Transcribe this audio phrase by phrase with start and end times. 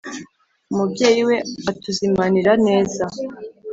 [0.71, 1.37] Umubyeyi we
[1.71, 3.03] atuzimanira neza